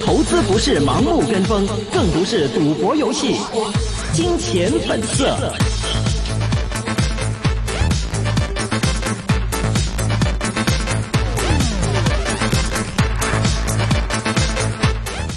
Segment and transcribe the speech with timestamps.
[0.00, 3.36] 投资不是盲目跟风，更不是赌博游戏。
[4.12, 5.36] 金钱本色。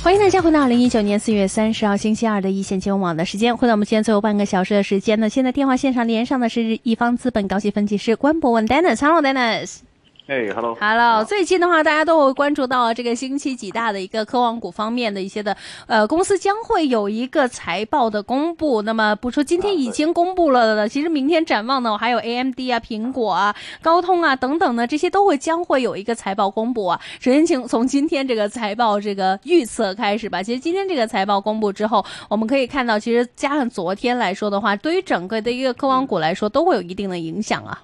[0.04, 5.30] 欢迎大家回到二零一九年四月三十号星期二的一线金融网的时间，回到我们今天最后半个小时的时间呢。
[5.30, 9.82] 现在电话线上连上的是一方资本高级分析师关博文 Dennis，Hello Dennis。
[10.32, 10.78] 哎，Hello。
[10.80, 15.58] Hello，最近的话，大家都会关注到这个星期几大的一个科网股方面的一些的
[15.88, 18.82] 呃公司将会有一个财报的公布。
[18.84, 26.98] 那么，不说今天已经公布了的，其实明天展望呢，还有 AMD 啊、苹果啊、高通啊等等呢，这些都会将会有一个财报公布啊。
[27.20, 30.42] 首先，请从今天这个财报这个预测开始吧。
[30.42, 37.78] 其实今天这个财报公布之后，我们可以看到，其实加上昨天来说的话，对于整个的一个科网股来说，都会有一定的影响啊。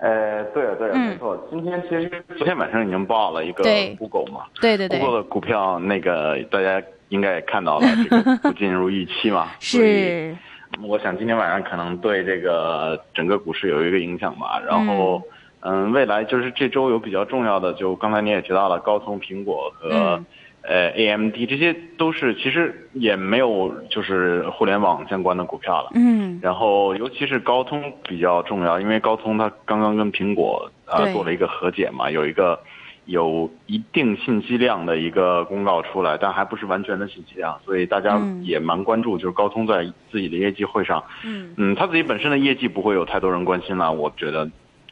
[0.00, 1.08] 呃，对了对了，嗯。
[1.10, 3.62] 没错，今天其实昨天晚上已经报了一个
[3.98, 10.36] Google 嘛对对对，，Google 的股票那个大家应该也看到了，这个不尽如预期嘛， 所以是，
[10.82, 14.60] 我想今天晚上可能对这个整个股市有一个影响吧。
[14.66, 15.22] 然后，
[15.60, 20.26] 嗯，未来就是这周有比较重要的，就刚才你也提到了高通、苹果和、嗯
[20.62, 25.90] 呃 AMD，这些都是其实也没有就是互联网相关的股票了。
[25.94, 32.58] 嗯然后，尤其是高通比较重要，因为高通它刚刚跟苹果啊、呃、做了一个和解嘛，有一个
[33.06, 44.48] 有一定信息量的一个公告出来，但还不是完全的信息量，所以大家嗯也蛮关注，就是高通在自己的业绩会上，嗯嗯，他自己本身的业绩不会有太多人关心了，我觉得。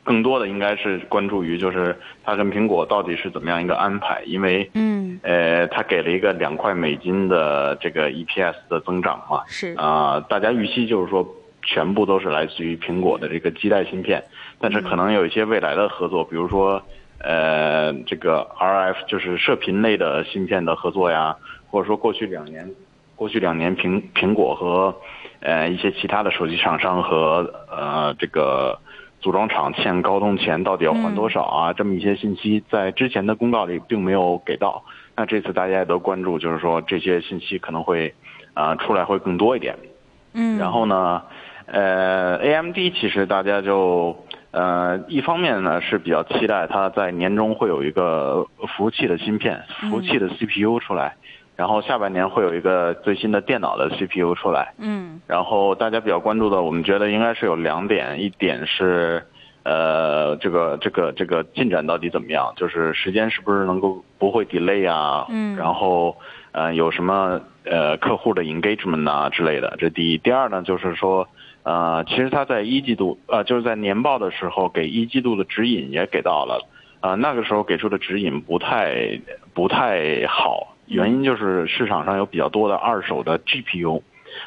[0.09, 11.29] 更多的应该是关注于，就是它跟苹果到底是怎么样一个安排，因为，嗯，呃，它给了一个两块美金的这个 EPS 的增长嘛，是，啊、大家预期就是说
[11.63, 14.25] 全部都是来自于苹果的这个基带芯片，
[14.59, 16.83] 但是可能有一些未来的合作，比如说
[17.19, 21.37] 呃这个 RF 就是射频类的芯片的合作呀，
[21.71, 22.67] 或者说过去两年
[23.15, 24.97] 过去两年苹苹果和
[25.41, 28.79] 呃一些其他的手机厂商和呃这个
[29.21, 31.73] 组装厂欠高通钱到底要还多少啊？
[31.73, 34.85] 这么一些信息在之前的公告里并没有给到。
[35.17, 38.15] 那这次大家也都关注，就是说这些信息可能会
[38.55, 39.77] 啊、出来会更多一点。
[40.33, 41.23] 嗯，然后呢，
[41.67, 48.47] 呃，AMD 其实大家就呃一方面呢是比较期待它在年终会有一个
[48.77, 51.17] 服务器的芯片、服务器的 CPU 出来，
[51.59, 54.73] 然后下半年会有一个最新的电脑的 CPU 出来。
[54.79, 59.27] 嗯然后大家比较关注的，我们觉得应该是有两点，一点是，
[59.65, 66.17] 呃，这个这个这个进展到底怎么样，就是时间是不是能够不会 delay 啊，嗯然后
[66.53, 70.19] 呃有什么呃客户的 engagement 啊之类的，这第一。
[70.19, 71.27] 第二呢，就是说，
[71.65, 76.65] 呃，其实他在一季度呃就是在年报的时候给一季度的指引也给到了，
[77.01, 79.21] 呃那个时候给出的指引不太
[79.55, 84.03] 不太好，原因就是市场上有比较多的二手的 GPU。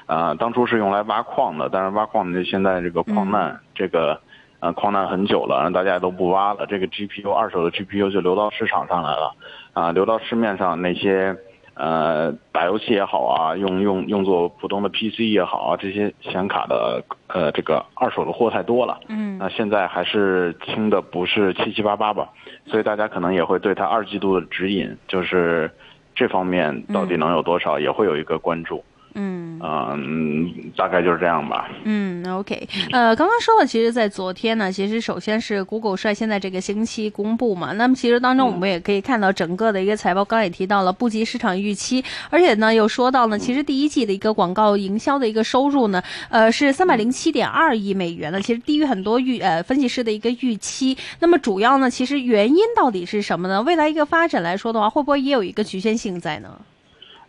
[0.06, 4.22] 啊，当初是用来挖矿的，但是挖矿的现在这个矿难，这个
[4.60, 9.36] 呃矿难很久了，让大家都不挖了，这个 GPU 二手的 GPU 就流到市场上来了，
[9.74, 11.36] 啊，流到市面上那些
[11.74, 22.30] 呃打游戏也好啊，用用用作普通的 PC 也好啊，这些显卡的呃这个二手的货太多了，嗯那现在还是清的不是七七八八吧，
[22.68, 25.72] 所以大家可能也会对它二季度的指引，就是
[26.14, 28.84] 这方面到底能有多少，也会有一个关注。
[29.14, 31.70] 嗯嗯，大概就是这样吧。
[31.84, 50.98] 嗯，OK，呃，刚刚说了，其实，在昨天呢，其实首先是 Google 率先在这个星期公布嘛，那么其实当中我们也可以看到整个的一个财报，刚刚也提到了不及市场预期，而且呢又说到呢，其实第一季的一个广告营销的一个收入呢，呃是三百零七点二亿美元呢，其实低于很多预呃分析师的一个预期。
[51.20, 53.62] 那么主要呢，其实原因到底是什么呢？
[53.62, 56.60] 未来一个发展来说的话，会不会也有一个局限性在呢？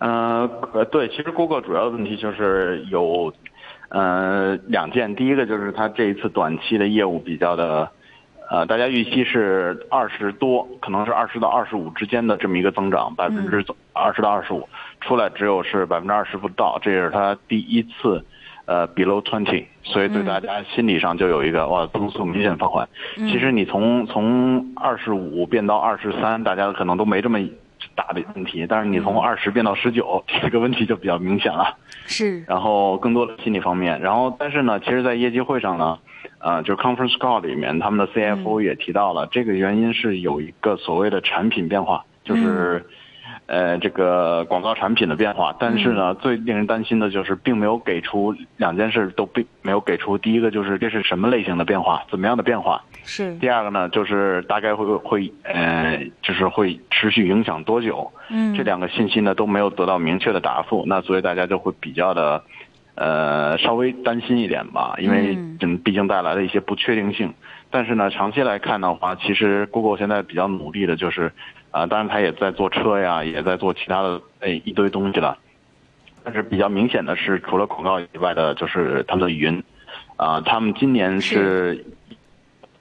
[0.02, 3.32] 呃，呃对，其实 Google 主要的问题就是有，
[3.88, 5.14] 呃，两件。
[5.14, 7.88] 第一个就是它这一次短期的业务比较的，
[8.50, 14.68] 呃，大家预期是二十多，可能是二十到二十五之间的这么一个增长，百分之二十到二十五，
[15.00, 18.24] 出来只有是百分之二十不到，这是它第一次。
[18.64, 22.88] 呃，below twenty，所以对大家心理上就有一个、哇，增速明显放缓。
[23.16, 27.40] 其实你从从二十五变到二十三，大家可能都没这么
[27.94, 31.76] 大的问题，但是你从二十变到十九， 这个问题就比较明显了。
[32.06, 35.98] 是，然后更多的心理方面，然后但是呢，其实，在业绩会上呢，
[36.38, 42.84] 呃，就是 conference call 里面，他们的 CFO 也提到了，这个原因是有一个所谓的产品变化，就是，
[43.52, 50.16] 呃这个广告产品的变化，但是呢，最令人担心的就是并没有给出两件事都并没有给出。
[50.16, 52.82] 第一个就是这是什么类型的变化，怎么样的变化？
[53.04, 53.36] 是。
[53.36, 58.10] 第二个呢，就是大概会会呃，就是会持续影响多久？
[58.30, 58.54] 嗯。
[58.54, 62.42] 这两个信息呢都没有得到明确的答复，那所以大家就会比较的。
[62.94, 67.32] 呃，稍微担心一点吧，因为嗯，毕竟带来了一些不确定性。
[67.70, 71.32] 但是呢，长期来看的话，其实 Google 现在比较努力的就是，
[71.70, 75.38] 啊，当然它也在做车呀，也在做其他的哎一堆东西了。
[76.22, 79.64] 但是比较明显的是，除了广告以外的，就是他们的云，
[80.16, 81.86] 啊，他们今年是，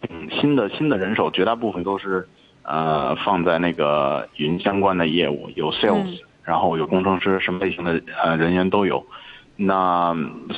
[0.09, 2.27] 嗯，新的新的人手绝大部分都是
[2.63, 9.05] 呃放在那个云相关的业务，有 sales，然后有工程师，什么类型的呃人员都有。
[9.55, 10.15] 那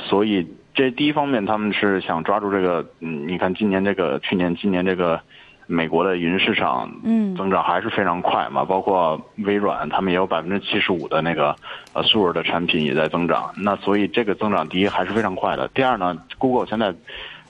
[0.08, 5.20] 所以这第一方面，他们是想抓住这个，嗯，你看今年这个，去年、今年这个
[5.66, 8.64] 美国的云市场，嗯，增长还是非常快嘛。
[8.64, 11.54] 包括微软，他们也有百分之七十五的那个
[11.92, 13.52] 呃 Azure 的产品也在增长。
[13.56, 15.68] 那所以这个增长第一还是非常快的。
[15.68, 16.94] 第二呢，Google 现在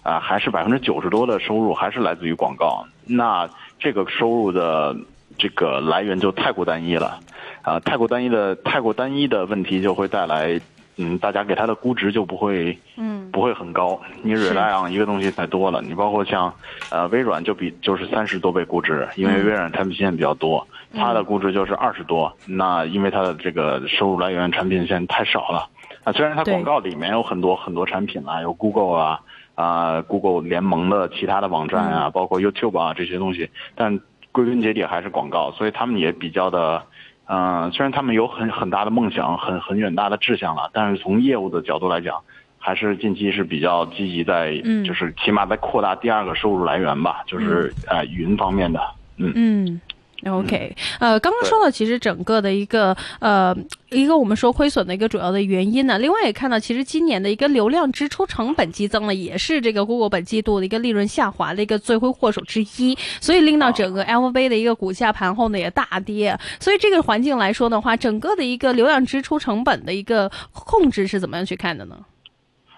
[0.03, 2.85] 啊还是百分之九十多的收入还是来自于广告。
[3.07, 3.49] 那
[3.79, 4.95] 这个收入的
[5.39, 7.21] 这个来源就太过单一了，
[7.63, 10.61] 啊，太过单一的太过单一的问题就会带来。
[10.97, 14.01] 嗯，大家给它的估值就不会，嗯，不会很高。
[14.23, 16.55] 你 rely on 一个东西太多了，你包括像，
[16.91, 20.65] 呃，微软就比就是三十多倍估值，因为微软产品线比较多，
[20.95, 22.33] 它的估值就是二十多。
[22.47, 25.69] 那因为它的这个收入来源产品线太少了。
[26.05, 29.21] 啊，虽然它广告里面有很多很多产品啊，有 Google 啊，
[29.57, 33.99] 啊，Google 联盟的其他的网站啊，包括 YouTube 啊这些东西，但
[34.31, 36.85] 归根结底还是广告，所以他们也比较的。
[37.27, 42.23] 嗯，虽然他们有很很大的梦想，很很远大的志向了，但是从业务的角度来讲，
[42.59, 48.81] 还是近期是比较积极在，就是起码在扩大第二个收入来源吧，就是呃云方面的，
[49.17, 49.81] 嗯嗯。
[50.27, 53.55] OK，呃，刚刚说到其实整个的一个呃
[53.91, 71.97] 一个我们说亏损的一个主要的原因呢，另外也看到其实今年的一个流量支出成本激增了，也是这个 Google 本季度的一个利润下滑的一个罪魁祸首之一，所以令到整个 LV 的一个股价盘后呢也大跌，所以这个环境来说的话，整个的一个流量支出成本的一个控制是怎么样去看的呢？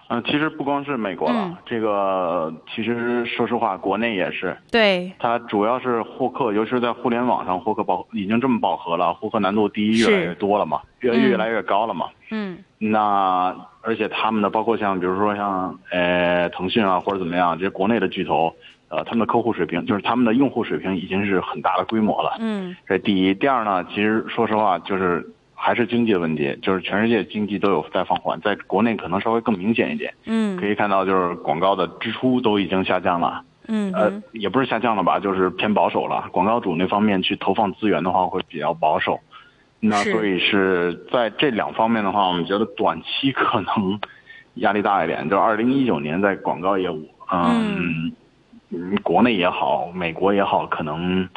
[0.09, 4.57] 嗯，其实不光是美国了，这个其实说实话，国内也是。
[4.71, 5.13] 对。
[5.19, 12.07] 它主要是获客，尤其是在互联网上获客饱已经这么饱和了，获客难度第一越来越多了嘛，越越来越高了嘛。
[12.31, 12.57] 嗯。
[12.79, 18.55] 那而且他们的包括像比如说像呃腾讯啊或者怎么样这些国内的巨头，
[18.89, 22.37] 呃他们的客户水平就是他们的用户水平已经是很大的规模了。
[22.39, 22.77] 嗯。
[22.87, 25.29] 这第一，第二呢，其实说实话就是。
[25.59, 30.13] 还是经济的问题，就是全世界经济都有在放缓，在国内可能稍微更明显一点。
[30.27, 33.43] 嗯，可以看到就是广告的支出都已经下降了。
[33.67, 36.29] 嗯，呃，也不是下降了吧，就是偏保守了。
[36.31, 39.19] 广告主那方面去投放资源的话会比较保守。
[39.81, 43.99] 那所以是在这两方面的话，我们觉得短期可能
[44.55, 45.29] 压力大一点。
[45.29, 48.13] 就二零一九年在广告业务，嗯，
[49.03, 51.29] 国内也好，美国也好，可能，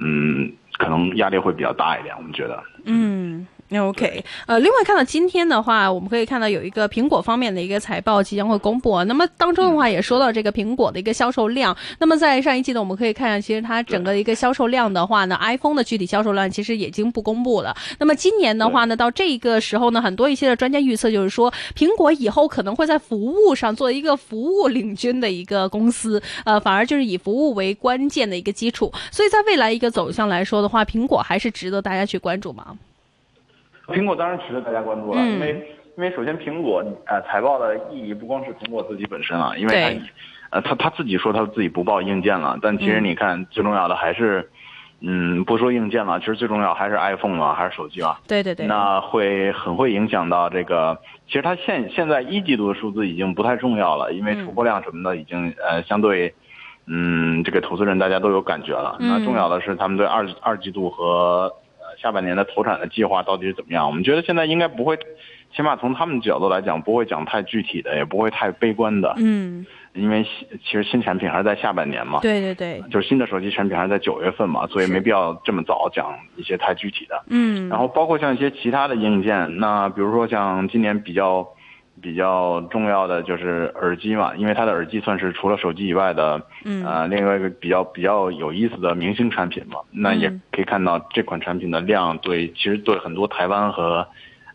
[0.00, 0.52] 嗯。
[0.78, 2.62] 可能压力会比较大一点，我们觉得。
[2.84, 3.46] 嗯
[3.78, 4.24] ，OK。
[4.46, 9.02] 呃，另外看到今天的话，我们可以看到有一个苹果方面的一个财报即将会公布。
[9.04, 11.76] 那么当中的话也说到这个苹果的一个销售量。
[11.98, 17.76] 那么在上一季度我们可以看，其实它整个一个销售量的话呢，iPhone 的具体销售量其实已经不公布了。
[17.98, 28.92] 那么今年的话呢，到这个时候呢，很多一些的专家预测就是说，苹果以后可能会在服务上做一个服务领军的一个公司，呃，反而就是以服务为关键的一个基础。
[29.10, 32.76] 所以在未来一个走向来说的话，苹果还是值得大家去关注吗？
[33.92, 40.00] 苹果当然值得大家关注了，因为因为首先苹果呃财报的意义不光是苹果自己本身啊，因为
[40.50, 44.50] 它呃他他自己说他自己不报硬件了，但其实你看最重要的还是
[45.00, 48.18] 嗯不说硬件了，其实最重要还是 iPhone 啊，还是手机啊。
[48.26, 48.66] 对对对。
[48.66, 56.34] 那会很会影响到这个，其实它现现在一季度的数字已经不太重要了，因为出货量什么的已经呃相对
[56.86, 58.96] 嗯这个投资人大家都有感觉了。
[58.98, 61.52] 那重要的是他们对二二季度和。
[62.02, 63.86] 下半年的投产的计划到底是怎么样？
[63.86, 64.98] 我们觉得现在应该不会，
[65.54, 69.14] 起码从他们的角度来讲，不会讲太具体的，也不会太悲观的。
[69.18, 72.18] 嗯，因为其实新产品还是在下半年嘛。
[72.20, 72.82] 对对对。
[72.90, 77.22] 就是新的手机产品还是在九月份嘛，所以没必要这么早讲一些太具体的。
[77.28, 77.68] 嗯。
[77.68, 81.46] 然后包括像一些其他的硬件，那比如说像今年比较。
[82.02, 89.78] 比较重要的就是耳机嘛，因为它的耳机算是除了手机以外的，嗯，呃，另外一个比较比较有意思的明星产品嘛。
[89.92, 94.06] 那也可以看到这款产品的量对，其实对很多台湾和，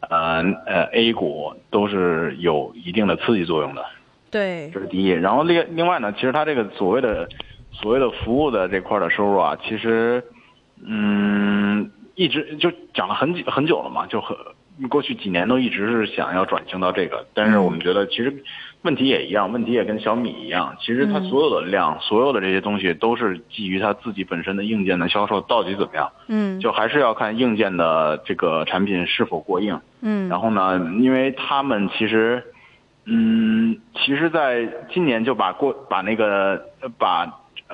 [0.10, 3.84] 呃呃 A 股都是有一定的刺激作用的。
[4.30, 5.08] 对，这是第一。
[5.08, 7.30] 然后另另外呢，其实它这个所谓的
[7.72, 10.22] 所谓的服务的这块的收入啊，其实，
[10.86, 11.89] 嗯。
[12.20, 14.36] 一直就讲了很久很久了嘛，就很
[14.89, 18.43] 过去几年都一直是想要转型到这个，但是我们觉得其实
[18.84, 29.79] 问题也一样，问题也跟小米一样，其实它所有的量，所有的这些东西都是基于它自己本身的硬件的销售到底怎么样，嗯就还是要看硬件的这个产品是否过硬。
[30.01, 32.43] 嗯然后呢，因为他们其实，
[33.05, 37.25] 嗯，其实在今年就把过把那个呃把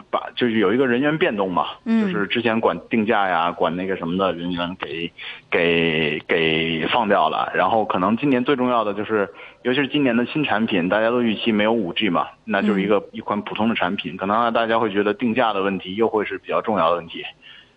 [0.10, 2.12] 把就是有一个人员变动嘛，嗯。
[2.12, 5.12] 就是之前管定价呀、管那个什么的人员给
[5.50, 9.30] 给给放掉了，然后可能今年最重要的就是，
[9.64, 17.24] 尤其是今年的新产品，大家都预期没有五 G 嘛，那就是一个、嗯一款普通的产品，可能让大家会觉得定价的问题又会是比较重要的问题。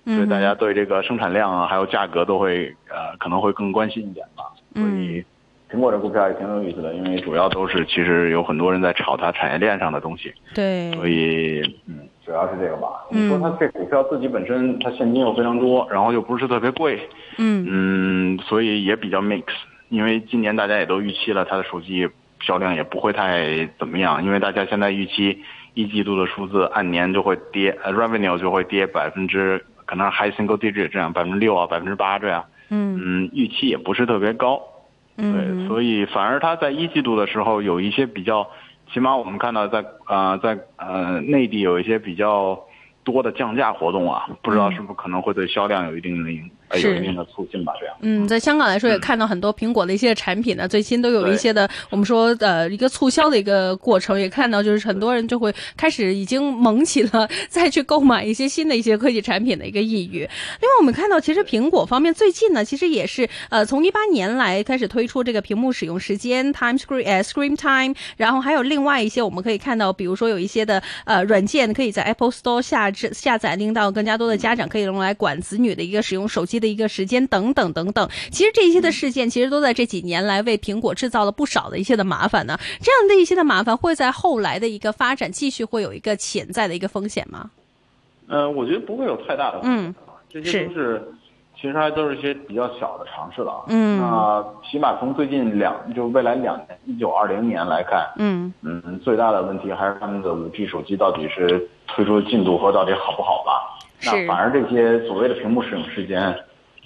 [0.08, 4.44] 嗯所以大家对这个生产量啊，还有价格都会呃可能会更关心一点吧。
[4.72, 5.24] 所以
[5.76, 12.88] 苹果这股票也挺有意思的，因为主要都是其实有很多人在炒它产业链上的东西，对，所以嗯，主要是这个吧。
[13.10, 13.26] 嗯。
[13.26, 16.98] 你说它这股票自己本身它现金又非常多，然后又不是特别贵，
[17.36, 17.66] 嗯。
[17.68, 19.44] 嗯，所以也比较 mix。
[19.88, 22.08] 因为今年大家也都预期了它的手机
[22.40, 25.38] 销量也不会太怎么样，因为大家现在预期
[25.74, 32.98] 一季度的数字按年就会跌，呃，revenue 就会跌百分之可能 high single digit 这样百分之六啊，百分之八这样，嗯。
[33.00, 34.60] 嗯，预期也不是特别高，
[35.16, 35.66] 对，嗯。
[35.68, 38.48] 所以反而它在一季度的时候有一些比较，
[38.92, 42.58] 起码我们看到在呃在呃内地有一些比较
[43.04, 47.96] 多的降价活动啊，不知道是不是可能会对销量有一定的影呃有是一定的促进吧，这样。
[48.00, 60.18] 嗯，在香港来说也看到很多苹果的一些产品呢，最新都有一些的我们说呃一个促销的一个过程，也看到就是很多人就会开始已经萌起了再去购买一些新的一些科技产品的一个意欲。
[60.60, 78.08] 另外我们看到其实苹果方面最近呢，其实也是呃从一八年来开始推出这个屏幕使用时间 time screen 呃 screen time，然后还有另外一些我们可以看到，比如说有一些的呃软件可以在 Apple Store 下载下载，令到更加多的家长可以用来管子女的一个使用手机的一个时间等等等等。
[78.30, 82.58] 其实这些的事件，其实都在这几年来为苹果制造了不少的一些的麻烦呢。
[82.80, 87.50] 这样的一些的麻烦，会在后来的一个发展继续会有一个潜在的一个风险吗？
[88.28, 89.94] 呃，我觉得不会有太大的嗯，
[90.28, 91.12] 这些都是
[91.54, 93.64] 其实还都是一些比较小的尝试了啊。
[93.68, 103.55] 嗯那起码从最近两就未来两年一九二零年来看，嗯嗯，最大的问题还是他们的五 G 手机到底是推出的进度和到底好不好吧？
[104.10, 106.34] 是那反而这些所谓的屏幕使用时间，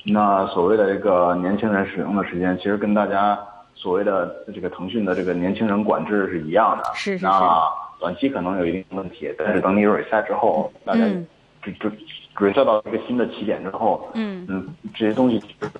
[0.07, 3.39] 那所谓的这个年轻人使用的时间，其实跟大家
[3.75, 6.85] 所谓的这个腾讯的这个年轻人管制是一样的。
[6.95, 7.63] 是是是那
[7.99, 11.27] 短期可能有一定问题，但是等你 reset 之后，大家嗯
[11.63, 11.97] 就就
[12.37, 15.71] reset 到一个新的起点之后，嗯嗯，这些东西其实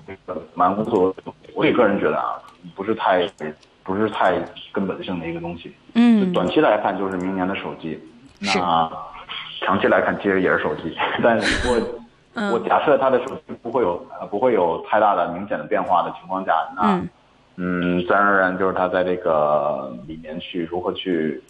[0.53, 1.15] 蛮无所谓。
[1.55, 2.37] 我也个人觉得啊，
[2.75, 3.27] 不是太
[3.83, 4.39] 不是太
[4.71, 5.73] 根本性的一个东西。
[5.95, 7.99] 嗯短期来看就是明年的手机，
[8.41, 8.91] 是那
[9.61, 17.09] 长期来看其实也是手机， 但是我、嗯我假设他的手机不会有呃不会有太大的明显的变化的情况下，那嗯
[17.57, 21.41] 嗯自然而然就是他在这个里面去如何去。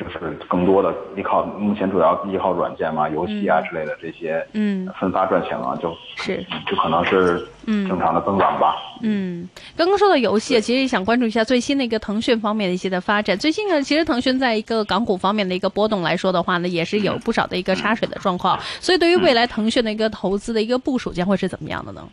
[0.00, 8.74] 就是更多的依靠目前主要依靠软件嘛，游戏啊之类的这些，嗯分发赚钱了，就是就可能是嗯正常的增长吧。
[9.02, 13.36] 嗯，刚刚说到游戏，其实也想关注一下最新的一个腾讯方面的一些的发展。
[13.36, 18.58] 最近呢，其实腾讯在一个港股方面的一个波动来说的话呢，也是有不少的一个插水的状况。
[18.80, 22.08] 所以对于未来腾讯的一个投资的一个部署，将会是怎么样的呢？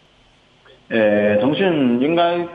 [0.90, 2.46] 呃，腾讯应该，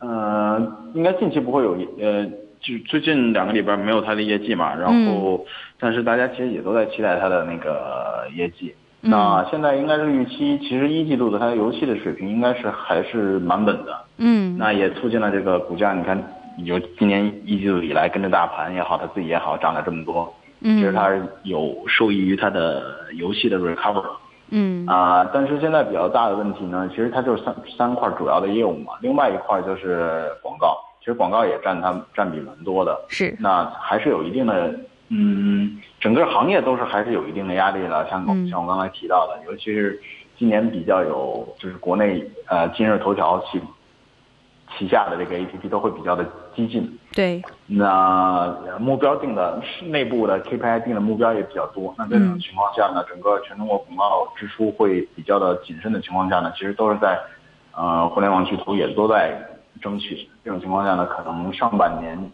[0.00, 0.60] 呃，
[0.94, 2.26] 应该近期不会有呃。
[2.66, 5.46] 就最近两个礼拜没有他的业绩嘛，然后，
[5.78, 8.74] 但是大家其实也都在期待他的那个业绩。
[9.02, 13.96] 嗯、那现在应该是预期，其实一季度的它游戏的水平应该是还是蛮稳的。
[14.16, 16.20] 嗯，那也促进了这个股价，你看，
[16.64, 20.34] 有今年一季度以来跟着大盘也好，它自己也好，涨了这么多。
[20.60, 21.10] 嗯，其实它
[21.44, 22.82] 有受益于它的
[23.14, 24.02] 游戏的 recover。
[24.50, 30.76] 嗯啊，但是现在比较大的问题呢，其实它就是三三块主要的业务嘛，另外一块就是广告。
[31.06, 34.74] 其实广告也占它占比蛮多的，是，那还是有一定的，
[35.08, 38.04] 嗯，整个行业都是还是有一定的压力的。
[38.10, 40.02] 像嗯像我刚才提到的，尤其是
[40.36, 43.60] 今年比较有，就是国内呃今日头条旗
[44.76, 51.94] 旗下的这个 APP 都会比较的激进，对，那目标定的内部的 KPI 定的目标也比较多。
[51.96, 57.16] 那这种情况下呢，整个全中国广告支出会比较的谨慎的情况下呢，其实都是在
[57.76, 59.40] 呃互联网巨头也都在。
[59.80, 62.30] 争取这种情况下呢，可能上半年，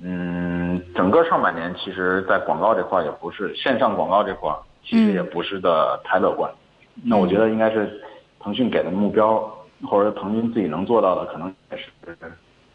[0.00, 6.50] 嗯，整个上半年其实，在广告这块也不是线上广告这块，其实也不是的太乐观。
[7.04, 8.00] 那我觉得应该是
[8.40, 9.40] 腾讯给的目标，
[9.84, 11.90] 或者腾讯自己能做到的，可能也是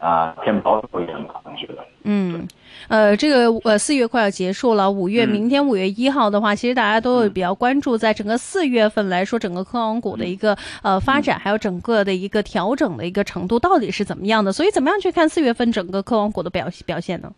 [0.02, 1.78] 啊偏保守一点吧，我觉得。
[2.02, 2.48] 嗯，
[2.88, 5.28] 呃，这个呃四月快要结束了，五月嗯。
[5.28, 14.52] 明天五月一号的话，其实大家都会比较关注，在整个四月份来说，整个科网股的一个呃发展，还有整个的一个调整的一个程度到底是怎么样的？
[14.52, 17.32] 所以怎么样去看四月份整个科网股的表表现呢？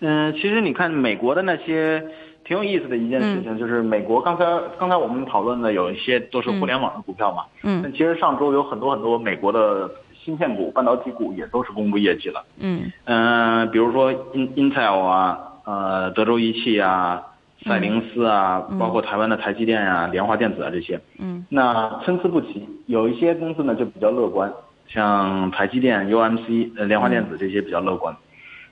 [0.00, 2.02] 嗯，其实你看美国的那些
[2.44, 4.44] 挺有意思的一件事情，就是美国刚才
[4.80, 7.80] 刚才我们讨论的有一些都是互联网的股票嘛，嗯。
[7.84, 9.88] 但其实上周有很多很多美国的
[10.24, 12.44] 芯片股、半导体股也都是公布业绩了。
[12.58, 17.22] 嗯嗯、比如说 In Intel 啊，呃，德州仪器啊，
[17.66, 21.00] 赛灵思啊，包括台湾的台积电啊、联华电子啊这些。
[21.18, 24.52] 嗯那参差不齐，有一些公司呢就比较乐观，
[24.86, 28.14] 像台积电、UMC、呃联华电子这些比较乐观。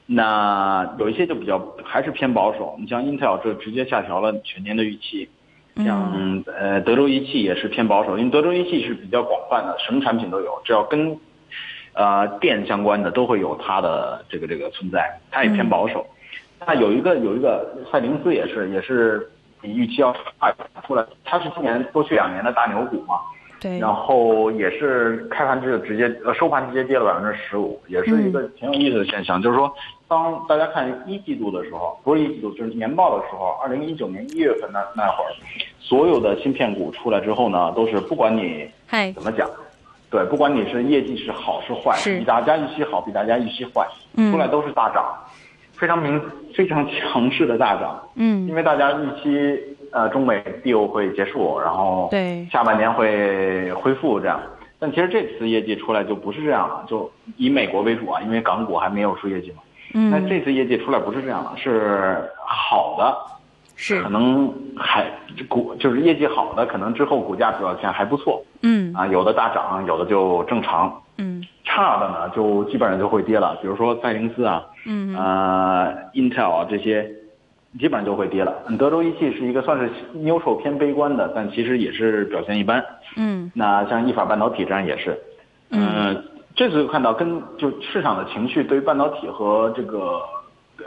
[0.06, 5.28] 那有一些就比较还是偏保守，你像 Intel 这直接下调了全年的预期，
[5.76, 11.14] 像呃德州仪器也是偏保守，因为德州仪器是比较广泛的，什么产品都有，只要跟
[11.98, 16.06] 呃电相关的都会有它的这个这个存在，它也偏保守。
[16.64, 19.28] 那有一个有一个赛灵思也是也是
[19.60, 20.54] 比预期要差
[20.86, 23.16] 出来，它是今年过去两年的大牛股嘛，
[23.60, 29.42] 对，然后也是开盘之后直接呃收盘直接跌了百分之十五，也是一个挺有意思的现象。
[29.42, 29.72] 就是说，
[30.06, 35.30] 当大家看一季度的时候，不是一季度，就是年报的时候，二零一九年一月份那那会儿，
[35.80, 38.68] 所有的芯片股出来之后呢，都是不管你，
[39.14, 39.48] 怎么讲，
[40.10, 43.86] 对，不管你是业绩是好是坏，是比大家预期好，比大家预期坏，
[44.16, 45.04] 嗯出来都是大涨，
[45.72, 46.20] 非常明
[46.54, 48.00] 非常强势的大涨。
[48.14, 49.60] 嗯因嗯为大家预期
[49.92, 54.40] 呃中美 deal 会结束，然后对下半年会恢复这样。
[54.78, 59.62] 但其实这次业绩出来就不是这样了，就以美国为主啊，因为港股还没有出业绩嘛。
[59.92, 63.16] 那嗯这次业绩出来不是这样了，是好的，
[63.74, 65.06] 是可能还
[65.48, 71.02] 股就是业绩好的，可能之后股价表现还不错嗯啊，有的大涨，有的就正常。
[71.20, 77.10] 嗯差的呢，就基本上就会跌了，比如说赛灵思啊，嗯呃，Intel 啊这些，
[77.78, 78.54] 基本上就会跌了。
[78.68, 82.84] 嗯德州仪器是一个算是 neutral 偏悲观的，但其实也是表现一般。
[83.16, 85.18] 嗯那像意法半导体这样也是，
[85.70, 86.22] 嗯、
[86.54, 90.20] 这次看到跟就市场的情绪对于半导体和这个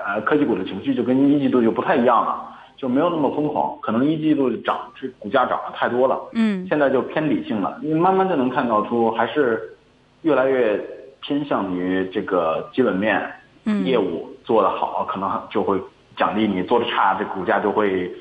[0.03, 2.50] 呃科技股的情绪就跟一季度就不太一样了，
[2.81, 9.77] 就没有那么疯狂，可能一季度涨这股价涨得太多了，嗯现在就偏理性了，你慢慢就能看到出还是
[10.23, 10.83] 越来越
[11.21, 13.21] 偏向于这个基本面
[13.65, 13.85] 嗯。
[13.85, 15.79] 业务做得好，可能就会
[16.17, 18.11] 奖励你；做得差，这股价就会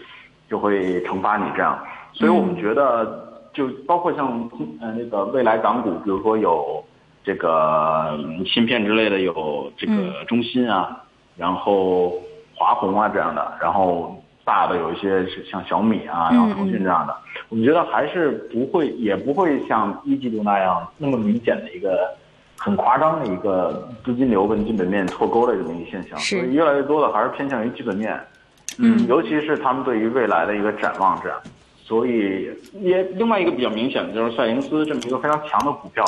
[0.50, 1.78] 就会惩罚你这样。
[2.12, 4.46] 所以我们觉得，就包括像
[4.82, 6.84] 呃那个未来港股，比如说有
[7.24, 11.02] 这个嗯芯片之类的，有这个中芯啊，
[11.38, 12.12] 然后
[12.54, 17.16] 华虹啊这样的，然后大的有一些是像小米啊，然后腾讯这样的，
[17.48, 22.14] 我们觉得还是不会，也不会像一季度那样那么明显的一个
[22.59, 28.18] 很夸张的一个资金流跟基本面脱钩的这么一个现象，所以越来越多的还是偏向于基本面，
[28.79, 31.38] 嗯，尤其是他们对于未来的一个展望这样。
[31.83, 32.48] 所以
[32.81, 36.05] 也另外一个比较明显的就是赛灵思这么一个非常强的股票，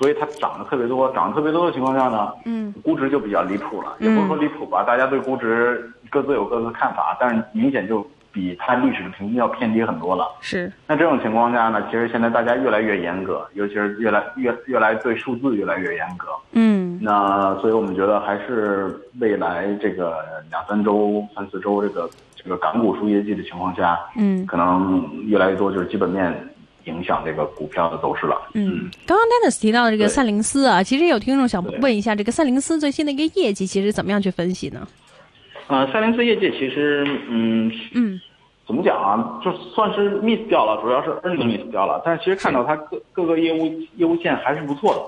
[0.00, 10.26] 所以它涨得特别多，涨得特别多的情况下呢，嗯，估值就比较离谱了，也不是说离谱吧，大家对估值各自有各自的看法，但是明显就比它历史的平均要偏低很多了。
[10.40, 16.28] 是那这种情况下呢，其实现在大家越来越严格，尤其是越来越越来对数字越来越严格。
[16.52, 20.16] 嗯那所以我们觉得还是未来这个
[20.50, 26.34] 两三周、三四周这个这个港股出业绩的情况下，嗯可能越来越多就是基本面
[26.84, 28.40] 影响这个股票的走势了。
[28.54, 34.86] 嗯，刚刚 Dennis 提到的这个赛灵思啊，其实有听众想问一下，这个赛灵思最新的一个业绩，其实怎么样去分析呢？
[35.68, 38.20] 呃，赛灵思业绩其实，嗯，嗯
[38.66, 39.40] 怎么讲啊？
[39.44, 43.66] 就算是 miss 掉了，主要是 earning miss 掉了，但是其实看到它各各个业务
[43.96, 45.00] 业务线还是不错的。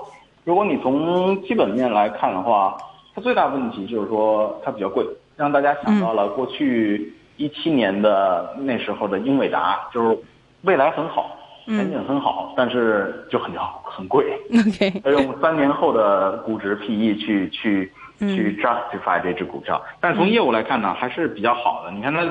[0.43, 2.77] 如果你从基本面来看的话，
[3.15, 5.05] 它最大问题就是说它比较贵，
[5.37, 10.17] 让大家想到了过去一七年的那时候的英伟达，就是
[10.63, 13.51] 未来很好，前景很好，但是就很
[13.83, 14.25] 很贵。
[14.51, 19.81] ，OK，要用三年后的估值 PE 去去去 justify 这只股票。
[19.99, 21.91] 但是从业务来看呢，还是比较好的。
[21.91, 22.21] 你看它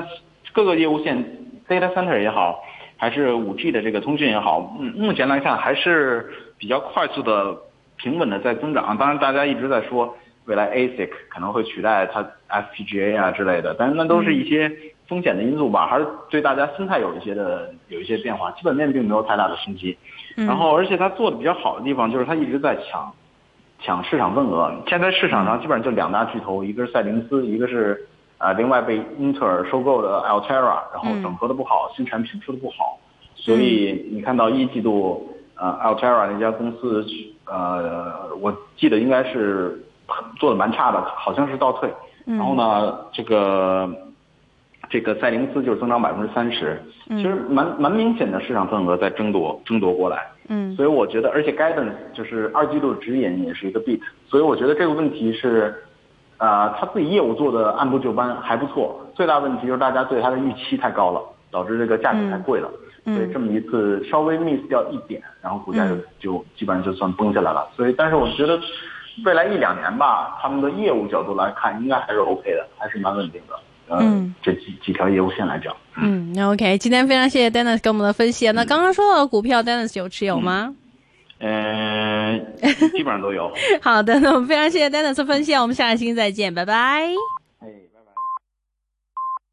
[0.51, 1.17] 各个业务线
[1.67, 2.59] ，data center 也好，
[2.97, 7.57] 还是 5G 的这个通讯也好，嗯，目前来看还是比较快速的、
[7.97, 8.95] 平稳的在增长。
[8.97, 10.15] 当然，大家一直在说
[10.45, 14.71] 未来 ASIC 可能会取代它 FPGA 啊之类的，但是那都是一些
[15.07, 18.51] 风险的因素吧，还是对大家心态有一些的有一些变化。
[18.51, 19.97] 基本面并没有太大的升级。
[20.35, 23.13] 然后，而且它做的比较好的地方就是它一直在抢
[23.79, 24.73] 抢市场份额。
[24.87, 32.99] 现在市场上基本上就两大巨头，一个是赛灵思，一个是啊、呃另外被英特尔收购的 Altera，然后整合的不好，新产品出的不好，
[33.35, 37.05] 所以你看到一季度呃 Altera 那家公司，
[37.45, 39.79] 呃，我记得应该是
[40.37, 41.91] 做的蛮差的，好像是倒退。
[42.25, 43.89] 然后呢，这个
[44.89, 50.25] 这个赛灵思就是增长百分之三十，其实蛮蛮明显的市场份额在争夺争夺过来。
[50.49, 55.73] 嗯所以我觉得，而且 guidance 就是二季度指引也是一个 beat，所以我觉得这个问题是，
[56.37, 58.99] 呃，他自己业务做的按部就班，还不错。
[59.15, 62.69] 最大问题就是大家对它的预期太高了，导致这个价格太贵了。
[63.05, 67.67] 嗯所以这么一次稍微 miss 掉一点，然后股价就、就基本上就算崩下来了。
[67.75, 68.57] 所以，但是我觉得
[69.25, 73.55] 未来一两年吧，他们的业务角度来看，应该还是 OK 的，还是蛮稳定的。
[73.89, 78.49] 呃，嗯这几几条业务线来讲，嗯，OK，今天非常谢谢 Dennis 给我们的分析。
[78.51, 80.73] 那刚刚说到的股票，Dennis 有持有吗？
[81.39, 82.55] 嗯、
[82.95, 83.51] 基本上都有。
[83.81, 87.42] 好的，那我们非常谢谢 Dennis 的分析，我们下个星期再见，拜拜。